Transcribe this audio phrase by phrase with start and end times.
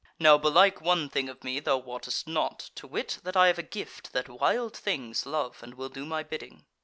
[0.17, 3.61] "Now belike one thing of me thou wottest not, to wit, that I have a
[3.61, 6.65] gift that wild things love and will do my bidding.